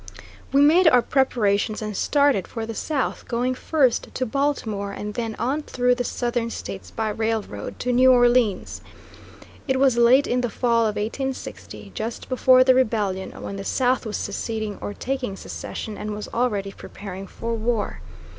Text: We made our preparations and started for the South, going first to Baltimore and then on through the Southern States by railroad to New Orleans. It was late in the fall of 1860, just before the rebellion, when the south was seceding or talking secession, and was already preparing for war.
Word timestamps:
We 0.51 0.61
made 0.63 0.87
our 0.87 1.03
preparations 1.03 1.79
and 1.79 1.95
started 1.95 2.47
for 2.47 2.65
the 2.65 2.73
South, 2.73 3.27
going 3.27 3.53
first 3.53 4.07
to 4.15 4.25
Baltimore 4.25 4.91
and 4.91 5.13
then 5.13 5.35
on 5.37 5.61
through 5.61 5.93
the 5.93 6.03
Southern 6.03 6.49
States 6.49 6.89
by 6.89 7.09
railroad 7.11 7.77
to 7.81 7.93
New 7.93 8.11
Orleans. 8.11 8.81
It 9.67 9.79
was 9.79 9.97
late 9.97 10.25
in 10.25 10.41
the 10.41 10.49
fall 10.49 10.85
of 10.87 10.95
1860, 10.95 11.91
just 11.93 12.29
before 12.29 12.63
the 12.63 12.73
rebellion, 12.73 13.29
when 13.43 13.57
the 13.57 13.63
south 13.63 14.07
was 14.07 14.17
seceding 14.17 14.79
or 14.81 14.95
talking 14.95 15.35
secession, 15.35 15.99
and 15.99 16.15
was 16.15 16.27
already 16.33 16.71
preparing 16.71 17.27
for 17.27 17.53
war. 17.53 18.01